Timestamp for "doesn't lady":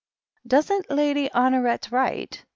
0.47-1.29